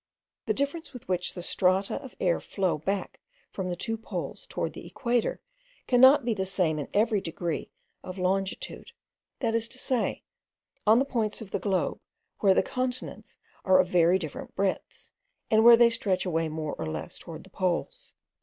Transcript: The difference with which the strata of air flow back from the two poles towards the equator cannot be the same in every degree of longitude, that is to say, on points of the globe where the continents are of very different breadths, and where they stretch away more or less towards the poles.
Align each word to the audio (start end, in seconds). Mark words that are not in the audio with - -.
The 0.47 0.55
difference 0.55 0.93
with 0.93 1.07
which 1.07 1.35
the 1.35 1.43
strata 1.43 1.93
of 2.01 2.15
air 2.19 2.39
flow 2.39 2.79
back 2.79 3.19
from 3.51 3.69
the 3.69 3.75
two 3.75 3.99
poles 3.99 4.47
towards 4.47 4.73
the 4.73 4.87
equator 4.87 5.39
cannot 5.85 6.25
be 6.25 6.33
the 6.33 6.43
same 6.43 6.79
in 6.79 6.87
every 6.91 7.21
degree 7.21 7.69
of 8.01 8.17
longitude, 8.17 8.93
that 9.41 9.53
is 9.53 9.67
to 9.67 9.77
say, 9.77 10.23
on 10.87 11.05
points 11.05 11.39
of 11.39 11.51
the 11.51 11.59
globe 11.59 11.99
where 12.39 12.55
the 12.55 12.63
continents 12.63 13.37
are 13.63 13.79
of 13.79 13.89
very 13.89 14.17
different 14.17 14.55
breadths, 14.55 15.11
and 15.51 15.63
where 15.63 15.77
they 15.77 15.91
stretch 15.91 16.25
away 16.25 16.49
more 16.49 16.73
or 16.79 16.87
less 16.87 17.19
towards 17.19 17.43
the 17.43 17.51
poles. 17.51 18.15